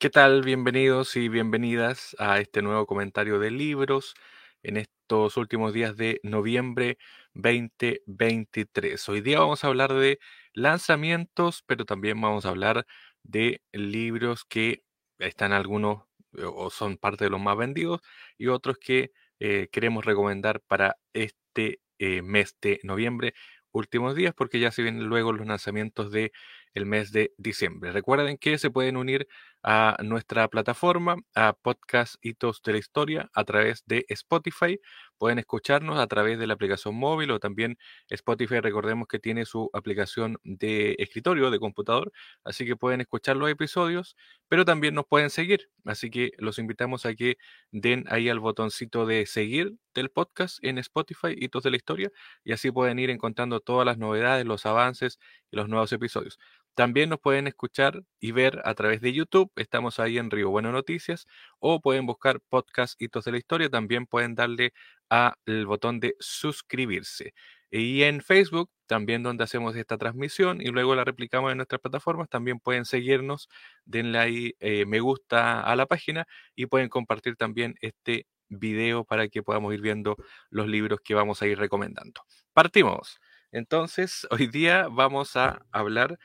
¿Qué 0.00 0.10
tal? 0.10 0.42
Bienvenidos 0.44 1.16
y 1.16 1.28
bienvenidas 1.28 2.14
a 2.20 2.38
este 2.38 2.62
nuevo 2.62 2.86
comentario 2.86 3.40
de 3.40 3.50
libros 3.50 4.14
en 4.62 4.76
estos 4.76 5.36
últimos 5.36 5.72
días 5.72 5.96
de 5.96 6.20
noviembre 6.22 6.98
2023. 7.34 9.08
Hoy 9.08 9.22
día 9.22 9.40
vamos 9.40 9.64
a 9.64 9.66
hablar 9.66 9.92
de 9.94 10.20
lanzamientos, 10.52 11.64
pero 11.66 11.84
también 11.84 12.20
vamos 12.20 12.46
a 12.46 12.50
hablar 12.50 12.86
de 13.24 13.60
libros 13.72 14.44
que 14.44 14.84
están 15.18 15.52
algunos 15.52 16.04
eh, 16.36 16.44
o 16.44 16.70
son 16.70 16.96
parte 16.96 17.24
de 17.24 17.30
los 17.30 17.40
más 17.40 17.56
vendidos 17.56 18.00
y 18.38 18.46
otros 18.46 18.78
que 18.78 19.10
eh, 19.40 19.66
queremos 19.72 20.04
recomendar 20.04 20.60
para 20.60 20.96
este 21.12 21.80
eh, 21.98 22.22
mes 22.22 22.56
de 22.62 22.78
noviembre, 22.84 23.34
últimos 23.72 24.14
días, 24.14 24.32
porque 24.34 24.60
ya 24.60 24.70
se 24.70 24.82
vienen 24.82 25.06
luego 25.08 25.32
los 25.32 25.46
lanzamientos 25.46 26.12
de 26.12 26.32
el 26.74 26.86
mes 26.86 27.12
de 27.12 27.32
diciembre. 27.38 27.92
Recuerden 27.92 28.38
que 28.38 28.58
se 28.58 28.70
pueden 28.70 28.96
unir 28.96 29.28
a 29.62 29.96
nuestra 30.02 30.48
plataforma, 30.48 31.16
a 31.34 31.52
Podcast 31.52 32.16
Hitos 32.22 32.62
de 32.62 32.72
la 32.72 32.78
Historia, 32.78 33.30
a 33.34 33.44
través 33.44 33.82
de 33.86 34.04
Spotify. 34.08 34.80
Pueden 35.18 35.38
escucharnos 35.38 35.98
a 35.98 36.06
través 36.06 36.38
de 36.38 36.46
la 36.46 36.54
aplicación 36.54 36.94
móvil 36.94 37.30
o 37.32 37.40
también 37.40 37.76
Spotify, 38.08 38.60
recordemos 38.60 39.08
que 39.08 39.18
tiene 39.18 39.44
su 39.44 39.68
aplicación 39.72 40.38
de 40.44 40.94
escritorio, 40.98 41.50
de 41.50 41.58
computador, 41.58 42.12
así 42.44 42.64
que 42.66 42.76
pueden 42.76 43.00
escuchar 43.00 43.36
los 43.36 43.50
episodios, 43.50 44.16
pero 44.48 44.64
también 44.64 44.94
nos 44.94 45.06
pueden 45.06 45.30
seguir. 45.30 45.70
Así 45.84 46.10
que 46.10 46.32
los 46.38 46.58
invitamos 46.58 47.04
a 47.06 47.14
que 47.14 47.36
den 47.72 48.04
ahí 48.08 48.28
al 48.28 48.40
botoncito 48.40 49.06
de 49.06 49.26
seguir 49.26 49.74
del 49.94 50.10
podcast 50.10 50.62
en 50.62 50.78
Spotify, 50.78 51.34
Hitos 51.36 51.64
de 51.64 51.70
la 51.70 51.76
Historia, 51.76 52.10
y 52.44 52.52
así 52.52 52.70
pueden 52.70 52.98
ir 52.98 53.10
encontrando 53.10 53.60
todas 53.60 53.84
las 53.84 53.98
novedades, 53.98 54.46
los 54.46 54.66
avances 54.66 55.18
y 55.50 55.56
los 55.56 55.68
nuevos 55.68 55.92
episodios. 55.92 56.38
También 56.78 57.08
nos 57.10 57.18
pueden 57.18 57.48
escuchar 57.48 58.04
y 58.20 58.30
ver 58.30 58.62
a 58.64 58.72
través 58.74 59.00
de 59.00 59.12
YouTube. 59.12 59.50
Estamos 59.56 59.98
ahí 59.98 60.16
en 60.16 60.30
Río 60.30 60.50
Bueno 60.50 60.70
Noticias. 60.70 61.26
O 61.58 61.80
pueden 61.80 62.06
buscar 62.06 62.40
podcast 62.48 62.94
Hitos 63.02 63.24
de 63.24 63.32
la 63.32 63.38
Historia. 63.38 63.68
También 63.68 64.06
pueden 64.06 64.36
darle 64.36 64.72
al 65.08 65.66
botón 65.66 65.98
de 65.98 66.14
suscribirse. 66.20 67.34
Y 67.68 68.04
en 68.04 68.22
Facebook, 68.22 68.70
también 68.86 69.24
donde 69.24 69.42
hacemos 69.42 69.74
esta 69.74 69.98
transmisión 69.98 70.60
y 70.60 70.66
luego 70.66 70.94
la 70.94 71.02
replicamos 71.02 71.50
en 71.50 71.56
nuestras 71.56 71.80
plataformas, 71.80 72.28
también 72.28 72.60
pueden 72.60 72.84
seguirnos, 72.84 73.48
denle 73.84 74.18
ahí 74.20 74.54
eh, 74.60 74.86
me 74.86 75.00
gusta 75.00 75.60
a 75.60 75.74
la 75.74 75.86
página 75.86 76.28
y 76.54 76.66
pueden 76.66 76.88
compartir 76.88 77.34
también 77.34 77.74
este 77.80 78.28
video 78.48 79.02
para 79.02 79.26
que 79.26 79.42
podamos 79.42 79.74
ir 79.74 79.80
viendo 79.80 80.16
los 80.48 80.68
libros 80.68 81.00
que 81.02 81.14
vamos 81.14 81.42
a 81.42 81.48
ir 81.48 81.58
recomendando. 81.58 82.22
Partimos. 82.52 83.18
Entonces, 83.50 84.28
hoy 84.30 84.46
día 84.46 84.86
vamos 84.88 85.34
a 85.34 85.60
hablar 85.72 86.18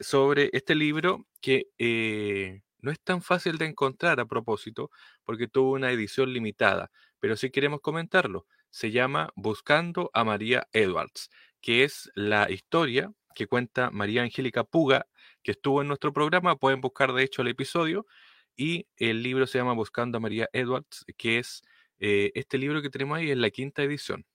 sobre 0.00 0.50
este 0.52 0.74
libro 0.74 1.26
que 1.40 1.68
eh, 1.78 2.62
no 2.80 2.90
es 2.90 3.00
tan 3.00 3.22
fácil 3.22 3.58
de 3.58 3.66
encontrar 3.66 4.20
a 4.20 4.26
propósito, 4.26 4.90
porque 5.24 5.48
tuvo 5.48 5.72
una 5.72 5.90
edición 5.90 6.32
limitada, 6.32 6.90
pero 7.20 7.36
sí 7.36 7.50
queremos 7.50 7.80
comentarlo. 7.80 8.46
Se 8.70 8.90
llama 8.90 9.30
Buscando 9.36 10.10
a 10.14 10.24
María 10.24 10.66
Edwards, 10.72 11.30
que 11.60 11.84
es 11.84 12.10
la 12.14 12.50
historia 12.50 13.12
que 13.34 13.46
cuenta 13.46 13.90
María 13.90 14.22
Angélica 14.22 14.64
Puga, 14.64 15.06
que 15.42 15.52
estuvo 15.52 15.82
en 15.82 15.88
nuestro 15.88 16.12
programa. 16.12 16.56
Pueden 16.56 16.80
buscar, 16.80 17.12
de 17.12 17.22
hecho, 17.22 17.42
el 17.42 17.48
episodio. 17.48 18.06
Y 18.56 18.86
el 18.96 19.22
libro 19.22 19.46
se 19.46 19.58
llama 19.58 19.72
Buscando 19.74 20.18
a 20.18 20.20
María 20.20 20.48
Edwards, 20.52 21.04
que 21.16 21.38
es 21.38 21.62
eh, 21.98 22.30
este 22.34 22.58
libro 22.58 22.82
que 22.82 22.90
tenemos 22.90 23.18
ahí, 23.18 23.30
en 23.30 23.40
la 23.40 23.50
quinta 23.50 23.82
edición. 23.82 24.26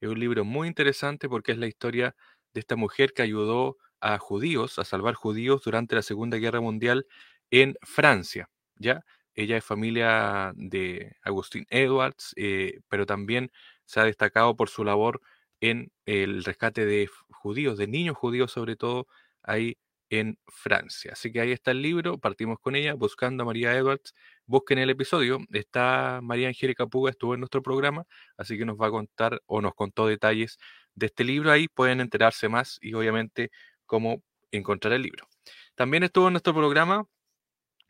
Es 0.00 0.08
un 0.08 0.18
libro 0.18 0.44
muy 0.44 0.68
interesante 0.68 1.28
porque 1.28 1.52
es 1.52 1.58
la 1.58 1.68
historia 1.68 2.16
de 2.54 2.60
esta 2.60 2.76
mujer 2.76 3.12
que 3.14 3.22
ayudó 3.22 3.78
a 4.00 4.18
judíos, 4.18 4.78
a 4.78 4.84
salvar 4.84 5.14
judíos 5.14 5.62
durante 5.64 5.94
la 5.94 6.02
Segunda 6.02 6.36
Guerra 6.38 6.60
Mundial 6.60 7.06
en 7.50 7.76
Francia, 7.82 8.50
¿ya? 8.76 9.04
Ella 9.34 9.56
es 9.56 9.64
familia 9.64 10.52
de 10.56 11.16
Agustín 11.22 11.66
Edwards, 11.70 12.32
eh, 12.36 12.80
pero 12.88 13.06
también 13.06 13.50
se 13.86 14.00
ha 14.00 14.04
destacado 14.04 14.56
por 14.56 14.68
su 14.68 14.84
labor 14.84 15.20
en 15.60 15.92
el 16.06 16.44
rescate 16.44 16.84
de 16.86 17.08
judíos, 17.30 17.78
de 17.78 17.86
niños 17.86 18.16
judíos 18.16 18.52
sobre 18.52 18.76
todo, 18.76 19.06
ahí 19.42 19.78
en 20.10 20.38
Francia. 20.46 21.12
Así 21.14 21.32
que 21.32 21.40
ahí 21.40 21.52
está 21.52 21.70
el 21.70 21.80
libro, 21.82 22.18
partimos 22.18 22.58
con 22.60 22.76
ella, 22.76 22.94
buscando 22.94 23.44
a 23.44 23.46
María 23.46 23.74
Edwards. 23.74 24.14
Busquen 24.44 24.78
el 24.78 24.90
episodio, 24.90 25.38
está 25.52 26.20
María 26.22 26.48
Angélica 26.48 26.86
Puga, 26.86 27.10
estuvo 27.10 27.32
en 27.34 27.40
nuestro 27.40 27.62
programa, 27.62 28.04
así 28.36 28.58
que 28.58 28.66
nos 28.66 28.76
va 28.78 28.88
a 28.88 28.90
contar 28.90 29.40
o 29.46 29.62
nos 29.62 29.74
contó 29.74 30.06
detalles 30.06 30.58
de 30.94 31.06
este 31.06 31.24
libro. 31.24 31.50
Ahí 31.50 31.68
pueden 31.68 32.00
enterarse 32.00 32.48
más 32.48 32.78
y 32.80 32.94
obviamente 32.94 33.50
cómo 33.86 34.22
encontrar 34.50 34.94
el 34.94 35.02
libro. 35.02 35.28
También 35.74 36.02
estuvo 36.02 36.28
en 36.28 36.34
nuestro 36.34 36.54
programa 36.54 37.06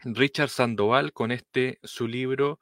Richard 0.05 0.49
Sandoval 0.49 1.13
con 1.13 1.31
este 1.31 1.79
su 1.83 2.09
libro 2.09 2.59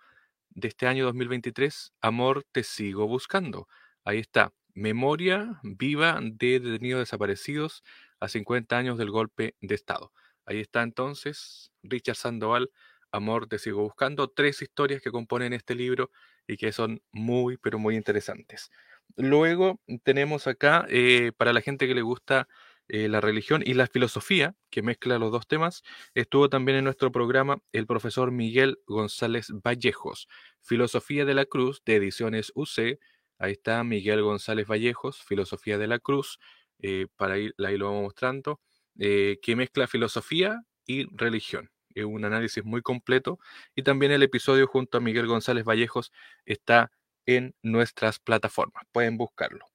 de 0.50 0.68
este 0.68 0.86
año 0.86 1.04
2023, 1.06 1.92
Amor 2.00 2.44
te 2.52 2.64
sigo 2.64 3.06
buscando. 3.06 3.68
Ahí 4.04 4.18
está, 4.18 4.52
Memoria 4.74 5.60
viva 5.62 6.18
de 6.20 6.60
detenidos 6.60 7.00
desaparecidos 7.00 7.82
a 8.20 8.28
50 8.28 8.76
años 8.76 8.98
del 8.98 9.10
golpe 9.10 9.54
de 9.60 9.74
Estado. 9.74 10.12
Ahí 10.44 10.60
está 10.60 10.82
entonces 10.82 11.72
Richard 11.82 12.16
Sandoval, 12.16 12.70
Amor 13.12 13.46
te 13.48 13.58
sigo 13.58 13.82
buscando, 13.82 14.28
tres 14.28 14.62
historias 14.62 15.00
que 15.02 15.10
componen 15.10 15.52
este 15.52 15.74
libro 15.74 16.10
y 16.46 16.56
que 16.56 16.72
son 16.72 17.02
muy, 17.12 17.56
pero 17.56 17.78
muy 17.78 17.96
interesantes. 17.96 18.70
Luego 19.16 19.80
tenemos 20.02 20.46
acá, 20.46 20.86
eh, 20.88 21.32
para 21.36 21.52
la 21.52 21.60
gente 21.60 21.86
que 21.86 21.94
le 21.94 22.02
gusta 22.02 22.48
eh, 22.88 23.08
la 23.08 23.20
religión 23.20 23.62
y 23.64 23.74
la 23.74 23.86
filosofía, 23.86 24.54
que 24.70 24.82
mezcla 24.82 25.18
los 25.18 25.32
dos 25.32 25.46
temas, 25.46 25.82
estuvo 26.14 26.48
también 26.48 26.78
en 26.78 26.84
nuestro 26.84 27.12
programa 27.12 27.58
el 27.72 27.86
profesor 27.86 28.30
Miguel 28.32 28.78
González 28.86 29.48
Vallejos, 29.64 30.28
Filosofía 30.60 31.24
de 31.24 31.34
la 31.34 31.44
Cruz, 31.44 31.82
de 31.84 31.96
Ediciones 31.96 32.52
UC. 32.54 32.98
Ahí 33.38 33.52
está 33.52 33.84
Miguel 33.84 34.22
González 34.22 34.66
Vallejos, 34.66 35.22
Filosofía 35.22 35.78
de 35.78 35.86
la 35.86 35.98
Cruz, 35.98 36.38
eh, 36.80 37.06
para 37.16 37.38
ir, 37.38 37.54
ahí 37.58 37.76
lo 37.76 37.86
vamos 37.86 38.02
mostrando, 38.02 38.60
que 38.96 39.54
mezcla 39.56 39.86
filosofía 39.86 40.60
y 40.86 41.06
religión. 41.16 41.70
Es 41.94 42.04
un 42.04 42.24
análisis 42.24 42.64
muy 42.64 42.82
completo 42.82 43.38
y 43.74 43.82
también 43.82 44.12
el 44.12 44.22
episodio 44.22 44.66
junto 44.66 44.98
a 44.98 45.00
Miguel 45.00 45.26
González 45.26 45.64
Vallejos 45.64 46.12
está 46.44 46.90
en 47.26 47.54
nuestras 47.62 48.18
plataformas. 48.18 48.84
Pueden 48.92 49.16
buscarlo. 49.16 49.66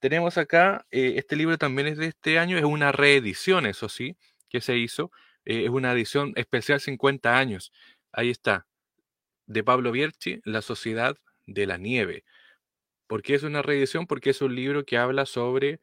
Tenemos 0.00 0.38
acá, 0.38 0.86
eh, 0.90 1.14
este 1.16 1.36
libro 1.36 1.58
también 1.58 1.88
es 1.88 1.98
de 1.98 2.06
este 2.06 2.38
año, 2.38 2.56
es 2.58 2.64
una 2.64 2.92
reedición, 2.92 3.66
eso 3.66 3.88
sí, 3.88 4.16
que 4.48 4.60
se 4.60 4.76
hizo. 4.76 5.10
Eh, 5.44 5.64
es 5.64 5.70
una 5.70 5.92
edición 5.92 6.32
especial 6.36 6.80
50 6.80 7.38
años. 7.38 7.72
Ahí 8.12 8.30
está, 8.30 8.66
de 9.46 9.64
Pablo 9.64 9.92
Bierchi, 9.92 10.40
La 10.44 10.62
Sociedad 10.62 11.16
de 11.46 11.66
la 11.66 11.78
Nieve. 11.78 12.24
¿Por 13.08 13.22
qué 13.22 13.34
es 13.34 13.42
una 13.42 13.62
reedición? 13.62 14.06
Porque 14.06 14.30
es 14.30 14.42
un 14.42 14.54
libro 14.54 14.84
que 14.84 14.98
habla 14.98 15.26
sobre 15.26 15.80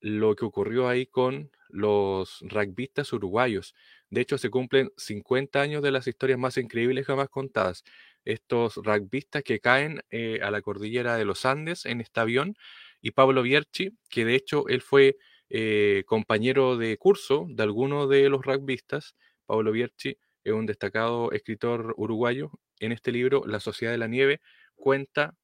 lo 0.00 0.36
que 0.36 0.44
ocurrió 0.44 0.88
ahí 0.88 1.06
con 1.06 1.50
los 1.68 2.40
rugbyistas 2.42 3.12
uruguayos. 3.12 3.74
De 4.10 4.20
hecho, 4.20 4.38
se 4.38 4.50
cumplen 4.50 4.92
50 4.96 5.60
años 5.60 5.82
de 5.82 5.90
las 5.90 6.06
historias 6.06 6.38
más 6.38 6.56
increíbles 6.58 7.06
jamás 7.06 7.28
contadas. 7.30 7.82
Estos 8.26 8.76
rugbyistas 8.76 9.42
que 9.42 9.60
caen 9.60 10.02
eh, 10.10 10.40
a 10.42 10.50
la 10.50 10.60
cordillera 10.60 11.16
de 11.16 11.24
los 11.24 11.46
Andes 11.46 11.86
en 11.86 12.02
este 12.02 12.20
avión 12.20 12.56
y 13.00 13.12
Pablo 13.12 13.42
Bierchi, 13.42 13.96
que 14.10 14.24
de 14.24 14.34
hecho 14.34 14.68
él 14.68 14.82
fue 14.82 15.16
eh, 15.48 16.02
compañero 16.06 16.76
de 16.76 16.98
curso 16.98 17.46
de 17.48 17.62
algunos 17.62 18.08
de 18.10 18.28
los 18.28 18.44
rugbyistas. 18.44 19.14
Pablo 19.46 19.72
Bierchi 19.72 20.18
es 20.44 20.52
un 20.52 20.66
destacado 20.66 21.32
escritor 21.32 21.94
uruguayo. 21.96 22.50
En 22.80 22.92
este 22.92 23.12
libro, 23.12 23.44
La 23.46 23.60
Sociedad 23.60 23.92
de 23.92 23.98
la 23.98 24.08
Nieve, 24.08 24.40
cuenta 24.74 25.34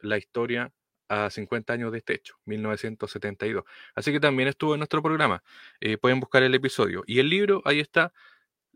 la 0.00 0.18
historia 0.18 0.72
a 1.08 1.30
50 1.30 1.72
años 1.72 1.92
de 1.92 1.98
este 1.98 2.14
hecho, 2.14 2.34
1972. 2.46 3.64
Así 3.94 4.12
que 4.12 4.20
también 4.20 4.48
estuvo 4.48 4.74
en 4.74 4.80
nuestro 4.80 5.02
programa. 5.02 5.42
Eh, 5.80 5.98
pueden 5.98 6.20
buscar 6.20 6.42
el 6.42 6.54
episodio. 6.54 7.04
Y 7.06 7.18
el 7.20 7.28
libro, 7.28 7.62
ahí 7.64 7.80
está, 7.80 8.12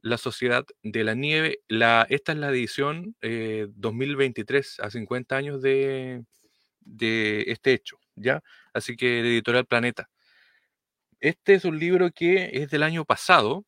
La 0.09 0.19
Sociedad 0.19 0.65
de 0.83 1.05
la 1.05 1.15
Nieve. 1.15 1.61
La, 1.69 2.07
esta 2.11 2.33
es 2.33 2.39
la 2.39 2.51
edición 2.51 3.17
2023, 3.21 4.79
eh, 4.79 4.83
a 4.83 4.91
50 4.91 5.37
años 5.37 5.63
de, 5.63 6.25
este 7.47 7.73
hecho. 7.73 7.99
¿ya? 8.17 8.43
Así 8.73 8.97
que 8.97 9.21
Editorial 9.21 9.67
Planeta. 9.67 10.09
Este 11.21 11.55
es 11.55 11.65
un 11.65 11.79
libro 11.79 12.11
que 12.13 12.51
es 12.53 12.71
del 12.71 12.83
año 12.83 13.05
pasado, 13.05 13.65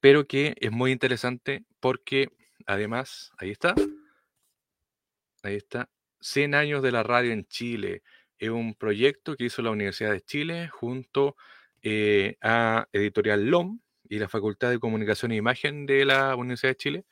pero 0.00 0.26
que 0.26 0.54
es 0.60 0.70
muy 0.70 0.92
interesante 0.92 1.64
porque 1.80 2.28
además, 2.66 3.30
ahí 3.38 3.50
está, 3.50 3.74
ahí 5.42 5.56
está, 5.56 5.90
100 6.20 6.54
años 6.54 6.82
de 6.82 6.92
la 6.92 7.02
radio 7.02 7.32
en 7.32 7.46
Chile. 7.46 8.02
Es 8.38 8.50
un 8.50 8.74
proyecto 8.74 9.36
que 9.36 9.44
hizo 9.44 9.62
la 9.62 9.70
Universidad 9.70 10.12
de 10.12 10.22
Chile 10.22 10.68
junto 10.68 11.36
eh, 11.82 12.36
a 12.40 12.86
Editorial 12.92 13.46
LOM 13.46 13.80
y 14.10 14.18
la 14.18 14.28
Facultad 14.28 14.70
de 14.70 14.80
Comunicación 14.80 15.30
e 15.32 15.36
Imagen 15.36 15.86
de 15.86 16.04
la 16.04 16.34
Universidad 16.36 16.72
de 16.72 16.76
Chile. 16.76 17.04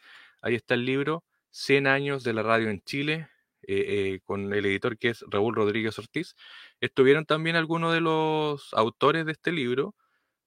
Ahí 0.43 0.56
está 0.56 0.75
el 0.75 0.85
libro 0.85 1.25
100 1.50 1.87
años 1.87 2.25
de 2.25 2.33
la 2.35 2.43
radio 2.43 2.69
en 2.71 2.83
Chile, 2.83 3.29
eh, 3.62 4.15
eh, 4.17 4.21
con 4.25 4.53
el 4.53 4.67
editor 4.67 4.99
que 4.99 5.11
es 5.11 5.25
Raúl 5.29 5.55
Rodríguez 5.55 5.97
Ortiz, 5.99 6.35
estuvieron 6.81 7.25
también 7.25 7.55
algunos 7.56 7.95
de 7.95 8.00
los 8.00 8.75
autores 8.75 9.27
de 9.27 9.33
este 9.33 9.53
libro 9.53 9.95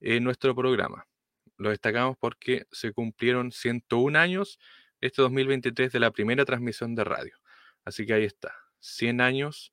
en 0.02 0.24
nuestro 0.24 0.54
programa. 0.54 1.08
lo 1.58 1.70
destacamos 1.70 2.18
porque 2.20 2.66
se 2.72 2.92
cumplieron 2.92 3.52
101 3.52 4.18
años 4.18 4.60
este 5.00 5.22
2023 5.22 5.92
de 5.92 6.00
la 6.00 6.12
primera 6.12 6.44
transmisión 6.46 6.96
de 6.96 7.04
radio. 7.04 7.38
Así 7.86 8.06
que 8.06 8.14
ahí 8.14 8.26
está, 8.26 8.54
100 8.80 9.22
años 9.22 9.72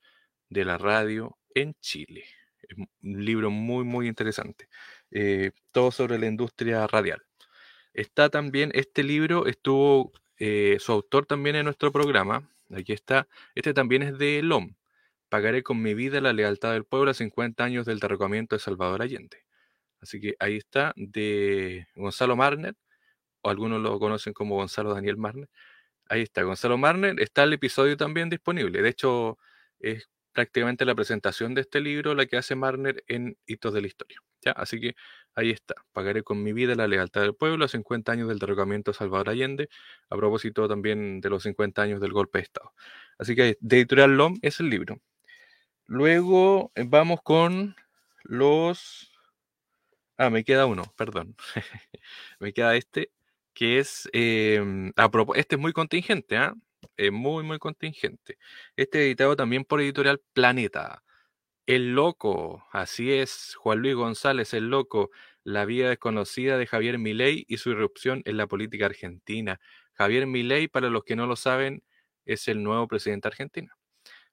de 0.49 0.65
la 0.65 0.79
radio 0.79 1.39
en 1.55 1.75
Chile. 1.81 2.25
Un 3.03 3.25
libro 3.25 3.51
muy, 3.51 3.85
muy 3.85 4.09
interesante. 4.09 4.69
Eh, 5.11 5.53
todo 5.73 5.91
sobre 5.91 6.19
la 6.19 6.27
industria 6.27 6.87
radial. 6.87 7.23
Está 7.95 8.29
también, 8.31 8.71
este 8.75 9.03
libro 9.03 9.47
estuvo, 9.47 10.13
eh, 10.39 10.77
su 10.81 10.93
autor 10.93 11.27
también 11.27 11.57
en 11.57 11.65
nuestro 11.65 11.93
programa. 11.93 12.49
Aquí 12.75 12.93
está. 12.93 13.29
Este 13.55 13.75
también 13.75 14.03
es 14.03 14.19
de 14.19 14.43
LOM. 14.43 14.75
Pagaré 15.29 15.63
con 15.63 15.83
mi 15.83 15.95
vida 15.95 16.21
la 16.21 16.33
lealtad 16.33 16.73
del 16.73 16.85
pueblo 16.85 17.11
a 17.11 17.15
50 17.15 17.65
años 17.65 17.87
del 17.87 17.99
derrocamiento 18.01 18.57
de 18.57 18.61
Salvador 18.61 19.03
Allende. 19.03 19.45
Así 20.01 20.21
que 20.21 20.37
ahí 20.39 20.57
está, 20.57 20.93
de 20.97 21.87
Gonzalo 21.97 22.37
Marner, 22.37 22.75
o 23.43 23.51
algunos 23.51 23.81
lo 23.83 23.99
conocen 23.99 24.33
como 24.35 24.57
Gonzalo 24.57 24.95
Daniel 24.95 25.17
Marner. 25.17 25.49
Ahí 26.09 26.23
está, 26.23 26.43
Gonzalo 26.43 26.79
Marner. 26.79 27.21
Está 27.21 27.45
el 27.45 27.55
episodio 27.55 27.97
también 27.97 28.31
disponible. 28.31 28.83
De 28.83 28.89
hecho, 28.91 29.39
es 29.81 30.09
prácticamente 30.39 30.85
la 30.85 30.95
presentación 30.95 31.53
de 31.53 31.63
este 31.63 31.81
libro 31.81 32.15
la 32.15 32.25
que 32.27 32.37
hace 32.37 32.55
Marner 32.55 33.03
en 33.09 33.37
Hitos 33.45 33.75
de 33.75 33.81
la 33.81 33.89
Historia. 33.89 34.21
¿ya? 34.41 34.53
Así 34.53 34.79
que 34.81 34.95
ahí 35.35 35.51
está. 35.51 35.75
Pagaré 35.93 36.23
con 36.23 36.45
mi 36.45 36.53
vida 36.53 36.77
la 36.77 36.87
lealtad 36.87 37.23
del 37.23 37.35
pueblo 37.35 37.65
a 37.65 37.69
50 37.69 38.13
años 38.13 38.29
del 38.29 38.39
derrocamiento 38.39 38.93
de 38.93 38.99
Salvador 38.99 39.31
Allende, 39.31 39.69
a 40.09 40.17
propósito 40.17 40.69
también 40.69 41.21
de 41.21 41.29
los 41.29 41.43
50 41.43 41.83
años 41.83 42.01
del 42.01 42.13
golpe 42.13 42.39
de 42.39 42.45
Estado. 42.45 42.73
Así 43.19 43.35
que 43.35 43.59
de 43.59 43.77
Editorial 43.79 44.17
LOM 44.17 44.37
es 44.41 44.61
el 44.61 44.71
libro. 44.71 45.01
Luego 45.87 46.71
eh, 46.77 46.85
vamos 46.87 47.21
con 47.25 47.75
los... 48.23 49.11
Ah, 50.19 50.31
me 50.31 50.45
queda 50.45 50.67
uno, 50.67 50.85
perdón. 50.97 51.35
me 52.39 52.53
queda 52.53 52.77
este, 52.77 53.11
que 53.55 53.81
es... 53.81 54.09
Em, 54.13 54.93
este 55.35 55.57
es 55.57 55.61
muy 55.61 55.73
contingente, 55.73 56.37
¿ah? 56.37 56.55
Es 56.99 57.13
muy, 57.13 57.45
muy 57.45 57.59
contingente. 57.61 58.39
Este 58.77 59.07
editado 59.07 59.37
también 59.37 59.65
por 59.65 59.81
Editorial 59.81 60.21
Planeta. 60.33 61.05
El 61.67 61.95
Loco, 61.95 62.65
así 62.73 63.13
es, 63.13 63.55
Juan 63.57 63.81
Luis 63.81 63.95
González, 63.95 64.53
El 64.55 64.69
Loco, 64.71 65.11
la 65.45 65.65
vida 65.65 65.91
desconocida 65.91 66.59
de 66.59 66.67
Javier 66.67 66.99
Milei 66.99 67.45
y 67.49 67.59
su 67.59 67.71
irrupción 67.71 68.23
en 68.25 68.37
la 68.37 68.49
política 68.49 68.87
argentina. 68.87 69.61
Javier 69.95 70.27
Milei, 70.27 70.69
para 70.69 70.91
los 70.91 71.05
que 71.05 71.15
no 71.17 71.27
lo 71.29 71.37
saben, 71.37 71.85
es 72.27 72.49
el 72.49 72.63
nuevo 72.65 72.89
presidente 72.89 73.29
argentino. 73.29 73.73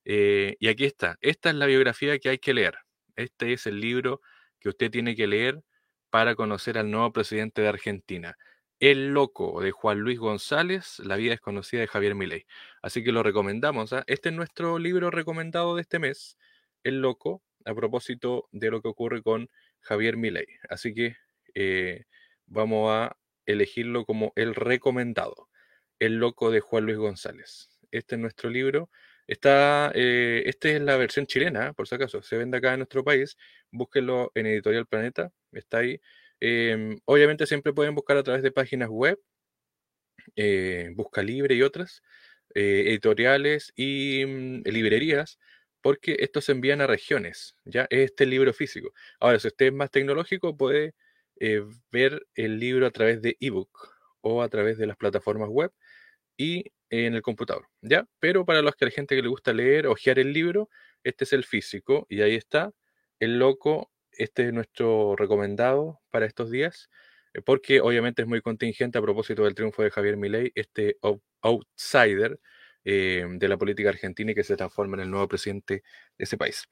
Eh, 0.06 0.56
y 0.60 0.68
aquí 0.70 0.86
está, 0.86 1.18
esta 1.22 1.50
es 1.50 1.56
la 1.56 1.68
biografía 1.68 2.18
que 2.20 2.30
hay 2.30 2.40
que 2.40 2.54
leer. 2.56 2.76
Este 3.16 3.54
es 3.54 3.68
el 3.68 3.80
libro 3.80 4.22
que 4.60 4.70
usted 4.70 4.90
tiene 4.92 5.16
que 5.16 5.28
leer 5.28 5.62
para 6.10 6.36
conocer 6.36 6.78
al 6.80 6.90
nuevo 6.92 7.12
presidente 7.14 7.62
de 7.62 7.68
Argentina. 7.70 8.36
El 8.86 9.16
Loco 9.16 9.62
de 9.62 9.72
Juan 9.72 10.02
Luis 10.02 10.20
González, 10.20 11.00
La 11.00 11.16
vida 11.16 11.32
desconocida 11.32 11.82
de 11.82 11.88
Javier 11.88 12.14
Milei. 12.14 12.46
Así 12.84 13.04
que 13.04 13.12
lo 13.12 13.24
recomendamos. 13.24 13.94
¿ah? 13.94 14.04
Este 14.06 14.30
es 14.30 14.36
nuestro 14.36 14.78
libro 14.78 15.10
recomendado 15.10 15.76
de 15.76 15.82
este 15.82 15.98
mes, 15.98 16.38
El 16.84 17.02
Loco, 17.02 17.42
a 17.66 17.74
propósito 17.74 18.48
de 18.52 18.70
lo 18.70 18.84
que 18.84 18.90
ocurre 18.90 19.24
con 19.24 19.50
Javier 19.80 20.18
Milei. 20.18 20.46
Así 20.70 20.94
que 20.94 21.16
eh, 21.56 22.04
vamos 22.46 22.92
a 22.92 23.18
elegirlo 23.48 24.06
como 24.06 24.34
el 24.36 24.54
recomendado, 24.54 25.50
El 25.98 26.20
Loco 26.20 26.52
de 26.52 26.60
Juan 26.60 26.86
Luis 26.86 26.98
González. 26.98 27.80
Este 27.90 28.14
es 28.14 28.22
nuestro 28.22 28.52
libro. 28.52 28.92
Está, 29.26 29.92
eh, 29.96 30.44
esta 30.46 30.70
es 30.70 30.80
la 30.80 30.96
versión 30.96 31.26
chilena, 31.26 31.74
por 31.74 31.88
si 31.88 31.96
acaso. 31.96 32.22
Se 32.22 32.38
vende 32.38 32.60
acá 32.60 32.74
en 32.74 32.82
nuestro 32.82 33.04
país. 33.04 33.36
Búsquenlo 33.72 34.32
en 34.36 34.46
Editorial 34.46 34.86
Planeta. 34.86 35.32
Está 35.54 35.80
ahí. 35.80 36.00
Em, 36.40 37.00
obviamente 37.06 37.46
siempre 37.48 37.74
pueden 37.74 37.96
buscar 37.96 38.18
a 38.18 38.24
través 38.24 38.44
de 38.44 38.52
páginas 38.52 38.90
web, 38.90 39.20
eh, 40.36 40.92
Busca 40.96 41.24
Libre 41.24 41.56
y 41.56 41.62
otras, 41.62 42.02
eh, 42.56 42.86
editoriales 42.88 43.74
y 43.76 44.26
mm, 44.26 44.64
librerías, 44.66 45.40
porque 45.82 46.18
estos 46.20 46.46
se 46.46 46.52
envían 46.54 46.82
a 46.82 46.88
regiones, 46.88 47.56
ya 47.66 47.88
es 47.90 48.12
este 48.12 48.26
libro 48.26 48.54
físico. 48.54 48.92
Ahora, 49.20 49.40
si 49.40 49.48
usted 49.48 49.68
es 49.68 49.74
más 49.74 49.92
tecnológico, 49.92 50.58
puede 50.58 50.96
eh, 51.40 51.64
ver 51.92 52.26
el 52.36 52.60
libro 52.60 52.88
a 52.88 52.92
través 52.92 53.22
de 53.22 53.38
ebook 53.40 53.94
o 54.22 54.42
a 54.42 54.50
través 54.50 54.78
de 54.78 54.88
las 54.88 54.98
plataformas 54.98 55.50
web 55.50 55.72
y 56.38 56.66
en 56.90 57.16
el 57.16 57.22
computador, 57.22 57.68
¿ya? 57.82 58.08
Pero 58.20 58.46
para 58.46 58.62
los 58.62 58.76
que 58.76 58.86
hay 58.86 58.92
gente 58.92 59.16
que 59.16 59.22
le 59.22 59.28
gusta 59.30 59.54
leer, 59.54 59.88
ojear 59.88 60.20
el 60.20 60.34
libro, 60.34 60.70
este 61.04 61.26
es 61.26 61.34
el 61.34 61.44
físico 61.46 62.08
y 62.10 62.22
ahí 62.22 62.36
está 62.36 62.74
el 63.20 63.40
loco 63.40 63.92
este 64.18 64.48
es 64.48 64.54
nuestro 64.54 65.16
recomendado 65.16 66.02
para 66.10 66.26
estos 66.26 66.52
días, 66.52 66.90
eh, 67.34 67.42
porque 67.42 67.82
obviamente 67.82 68.22
es 68.22 68.28
muy 68.28 68.42
contingente 68.42 68.98
a 68.98 69.02
propósito 69.02 69.44
del 69.44 69.56
triunfo 69.56 69.84
de 69.84 69.92
Javier 69.92 70.18
Milei, 70.18 70.52
este 70.56 70.98
outsider 71.42 72.40
eh, 72.84 73.26
de 73.28 73.48
la 73.48 73.58
política 73.58 73.90
argentina 73.90 74.32
y 74.32 74.36
que 74.36 74.44
se 74.44 74.56
transforma 74.56 74.98
en 74.98 75.04
el 75.04 75.12
nuevo 75.12 75.28
presidente 75.28 75.84
de 76.18 76.24
ese 76.24 76.38
país. 76.38 76.68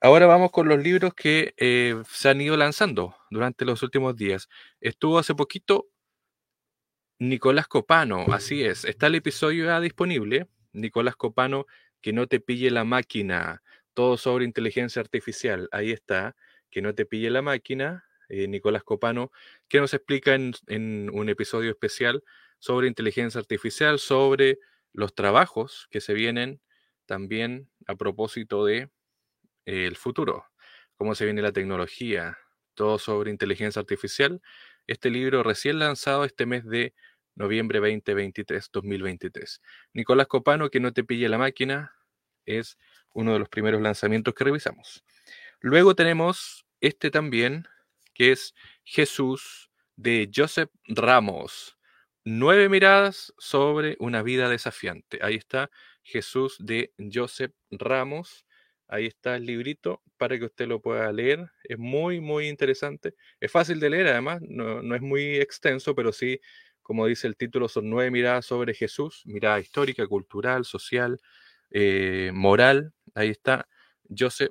Ahora 0.00 0.26
vamos 0.26 0.50
con 0.50 0.68
los 0.68 0.82
libros 0.82 1.14
que 1.14 1.54
eh, 1.58 1.94
se 2.08 2.28
han 2.28 2.40
ido 2.40 2.56
lanzando 2.56 3.14
durante 3.30 3.64
los 3.64 3.82
últimos 3.82 4.16
días. 4.16 4.48
Estuvo 4.80 5.18
hace 5.18 5.34
poquito 5.34 5.88
Nicolás 7.18 7.68
Copano, 7.68 8.26
así 8.32 8.64
es, 8.64 8.84
está 8.84 9.06
el 9.06 9.14
episodio 9.14 9.66
ya 9.66 9.80
disponible. 9.80 10.48
Nicolás 10.72 11.16
Copano, 11.16 11.66
que 12.00 12.12
no 12.12 12.26
te 12.26 12.40
pille 12.40 12.70
la 12.70 12.84
máquina, 12.84 13.62
todo 13.94 14.16
sobre 14.16 14.44
inteligencia 14.44 15.00
artificial, 15.00 15.68
ahí 15.70 15.92
está 15.92 16.34
que 16.72 16.82
no 16.82 16.94
te 16.94 17.06
pille 17.06 17.30
la 17.30 17.42
máquina, 17.42 18.04
eh, 18.28 18.48
Nicolás 18.48 18.82
Copano, 18.82 19.30
que 19.68 19.78
nos 19.78 19.94
explica 19.94 20.34
en, 20.34 21.10
un 21.12 21.28
episodio 21.28 21.70
especial 21.70 22.24
sobre 22.58 22.88
inteligencia 22.88 23.38
artificial, 23.38 23.98
sobre 24.00 24.58
los 24.92 25.14
trabajos 25.14 25.86
que 25.90 26.00
se 26.00 26.14
vienen 26.14 26.60
también 27.06 27.70
a 27.86 27.94
propósito 27.94 28.64
de 28.64 28.90
eh, 29.66 29.86
el 29.86 29.96
futuro, 29.96 30.46
cómo 30.96 31.14
se 31.14 31.26
viene 31.26 31.42
la 31.42 31.52
tecnología, 31.52 32.38
todo 32.74 32.98
sobre 32.98 33.30
inteligencia 33.30 33.80
artificial. 33.80 34.40
Este 34.86 35.10
libro 35.10 35.42
recién 35.42 35.78
lanzado 35.78 36.24
este 36.24 36.46
mes 36.46 36.64
de 36.64 36.94
noviembre 37.34 37.80
2023, 37.80 38.70
2023. 38.72 39.60
Nicolás 39.92 40.26
Copano, 40.26 40.70
que 40.70 40.80
no 40.80 40.92
te 40.92 41.04
pille 41.04 41.28
la 41.28 41.38
máquina, 41.38 41.94
es 42.46 42.78
uno 43.12 43.34
de 43.34 43.40
los 43.40 43.48
primeros 43.48 43.82
lanzamientos 43.82 44.34
que 44.34 44.44
revisamos. 44.44 45.04
Luego 45.64 45.94
tenemos 45.94 46.66
este 46.80 47.12
también, 47.12 47.68
que 48.14 48.32
es 48.32 48.52
Jesús 48.82 49.70
de 49.94 50.28
Joseph 50.34 50.70
Ramos. 50.88 51.78
Nueve 52.24 52.68
miradas 52.68 53.32
sobre 53.38 53.96
una 54.00 54.24
vida 54.24 54.48
desafiante. 54.48 55.20
Ahí 55.22 55.36
está 55.36 55.70
Jesús 56.02 56.56
de 56.58 56.92
Joseph 57.12 57.52
Ramos. 57.70 58.44
Ahí 58.88 59.06
está 59.06 59.36
el 59.36 59.46
librito 59.46 60.02
para 60.16 60.36
que 60.36 60.46
usted 60.46 60.66
lo 60.66 60.82
pueda 60.82 61.12
leer. 61.12 61.48
Es 61.62 61.78
muy, 61.78 62.20
muy 62.20 62.48
interesante. 62.48 63.14
Es 63.38 63.52
fácil 63.52 63.78
de 63.78 63.90
leer, 63.90 64.08
además, 64.08 64.40
no, 64.42 64.96
es 64.96 65.00
muy 65.00 65.36
extenso, 65.36 65.94
pero 65.94 66.12
sí, 66.12 66.40
como 66.82 67.06
dice 67.06 67.28
el 67.28 67.36
título, 67.36 67.68
son 67.68 67.88
nueve 67.88 68.10
miradas 68.10 68.46
sobre 68.46 68.74
Jesús, 68.74 69.22
mirada 69.26 69.60
histórica, 69.60 70.04
cultural, 70.08 70.64
social, 70.64 71.20
eh, 71.70 72.32
moral. 72.34 72.92
Ahí 73.14 73.28
está 73.28 73.68
Joseph 74.10 74.50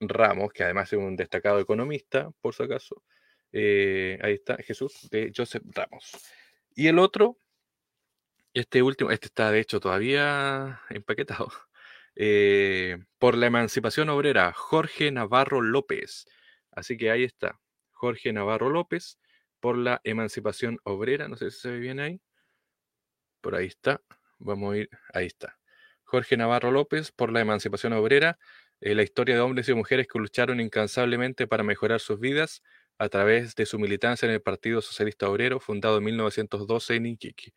Ramos, 0.00 0.52
que 0.52 0.64
además 0.64 0.92
es 0.92 0.98
un 0.98 1.16
destacado 1.16 1.60
economista, 1.60 2.30
por 2.40 2.54
si 2.54 2.62
acaso. 2.62 3.02
Eh, 3.52 4.18
ahí 4.22 4.34
está, 4.34 4.56
Jesús, 4.56 5.08
de 5.10 5.32
Joseph 5.36 5.62
Ramos. 5.74 6.12
Y 6.74 6.86
el 6.88 6.98
otro, 6.98 7.38
este 8.54 8.82
último, 8.82 9.10
este 9.10 9.26
está 9.26 9.50
de 9.50 9.60
hecho 9.60 9.80
todavía 9.80 10.80
empaquetado, 10.90 11.48
eh, 12.16 12.98
por 13.18 13.36
la 13.36 13.46
emancipación 13.46 14.08
obrera, 14.08 14.52
Jorge 14.52 15.10
Navarro 15.10 15.60
López. 15.60 16.26
Así 16.70 16.96
que 16.96 17.10
ahí 17.10 17.24
está, 17.24 17.60
Jorge 17.90 18.32
Navarro 18.32 18.70
López, 18.70 19.18
por 19.60 19.76
la 19.76 20.00
emancipación 20.04 20.78
obrera, 20.84 21.28
no 21.28 21.36
sé 21.36 21.50
si 21.50 21.60
se 21.60 21.70
ve 21.70 21.78
bien 21.78 22.00
ahí. 22.00 22.20
Por 23.40 23.54
ahí 23.54 23.66
está, 23.66 24.02
vamos 24.38 24.74
a 24.74 24.78
ir, 24.78 24.90
ahí 25.12 25.26
está. 25.26 25.58
Jorge 26.04 26.36
Navarro 26.36 26.70
López, 26.72 27.12
por 27.12 27.32
la 27.32 27.40
emancipación 27.40 27.92
obrera, 27.92 28.38
eh, 28.80 28.94
la 28.94 29.02
historia 29.02 29.34
de 29.34 29.40
hombres 29.40 29.68
y 29.68 29.74
mujeres 29.74 30.06
que 30.08 30.18
lucharon 30.18 30.60
incansablemente 30.60 31.46
para 31.46 31.62
mejorar 31.62 32.00
sus 32.00 32.18
vidas 32.18 32.62
a 32.98 33.08
través 33.08 33.54
de 33.54 33.66
su 33.66 33.78
militancia 33.78 34.26
en 34.26 34.32
el 34.32 34.42
Partido 34.42 34.82
Socialista 34.82 35.28
Obrero, 35.28 35.60
fundado 35.60 35.98
en 35.98 36.04
1912 36.04 36.96
en 36.96 37.06
Iquique. 37.06 37.52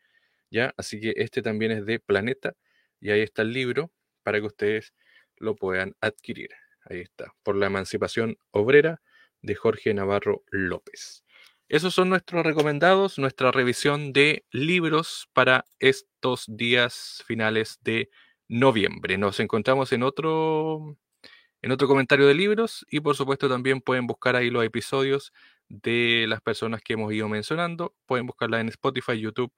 ¿Ya? 0.50 0.74
Así 0.78 1.00
que 1.00 1.14
este 1.18 1.42
también 1.42 1.72
es 1.72 1.86
de 1.86 2.00
Planeta 2.00 2.54
y 3.00 3.12
ahí 3.12 3.22
está 3.22 3.42
el 3.42 3.54
libro 3.54 3.92
para 4.24 4.40
que 4.40 4.48
ustedes 4.48 4.94
lo 5.38 5.56
puedan 5.56 5.96
adquirir. 6.02 6.50
Ahí 6.86 7.00
está, 7.00 7.34
por 7.44 7.56
la 7.56 7.68
emancipación 7.68 8.38
obrera 8.52 9.02
de 9.42 9.56
Jorge 9.56 9.94
Navarro 9.94 10.44
López. 10.52 11.24
Esos 11.70 11.94
son 11.94 12.10
nuestros 12.10 12.46
recomendados, 12.46 13.18
nuestra 13.18 13.52
revisión 13.52 14.14
de 14.14 14.46
libros 14.52 15.30
para 15.34 15.66
estos 15.80 16.46
días 16.48 17.24
finales 17.26 17.80
de 17.82 18.10
noviembre. 18.48 19.18
Nos 19.18 19.40
encontramos 19.40 19.92
en 19.92 20.04
otro 20.04 20.98
en 21.64 21.72
otro 21.72 21.88
comentario 21.88 22.28
de 22.28 22.34
libros 22.36 22.86
y 22.92 23.00
por 23.00 23.16
supuesto 23.16 23.48
también 23.48 23.80
pueden 23.80 24.06
buscar 24.06 24.36
ahí 24.36 24.50
los 24.50 24.66
episodios 24.66 25.32
de 25.70 26.26
las 26.28 26.42
personas 26.42 26.82
que 26.82 26.94
hemos 26.94 27.12
ido 27.14 27.30
mencionando. 27.30 27.96
Pueden 28.06 28.28
buscarla 28.28 28.60
en 28.60 28.68
Spotify, 28.68 29.18
YouTube, 29.18 29.52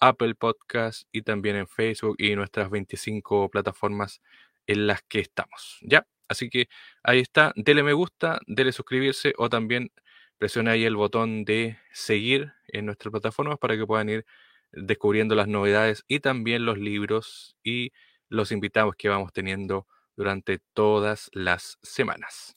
Apple 0.00 0.36
Podcast 0.36 1.08
y 1.10 1.22
también 1.22 1.56
en 1.56 1.66
Facebook 1.66 2.14
y 2.18 2.36
nuestras 2.36 2.70
25 2.70 3.50
plataformas 3.50 4.22
en 4.68 4.86
las 4.86 5.02
que 5.02 5.18
estamos. 5.18 5.78
¿Ya? 5.82 6.06
Así 6.28 6.48
que 6.48 6.68
ahí 7.02 7.18
está, 7.18 7.52
dele 7.56 7.82
me 7.82 7.92
gusta, 7.92 8.38
dele 8.46 8.70
suscribirse 8.70 9.34
o 9.36 9.48
también 9.48 9.90
presione 10.38 10.70
ahí 10.70 10.84
el 10.84 10.94
botón 10.94 11.44
de 11.44 11.76
seguir 11.92 12.52
en 12.68 12.86
nuestras 12.86 13.10
plataformas 13.10 13.58
para 13.58 13.76
que 13.76 13.84
puedan 13.84 14.08
ir 14.08 14.24
descubriendo 14.70 15.34
las 15.34 15.48
novedades 15.48 16.04
y 16.06 16.20
también 16.20 16.64
los 16.64 16.78
libros 16.78 17.56
y 17.64 17.90
los 18.28 18.52
invitados 18.52 18.94
que 18.96 19.08
vamos 19.08 19.32
teniendo 19.32 19.88
durante 20.18 20.58
todas 20.74 21.30
las 21.32 21.78
semanas. 21.82 22.56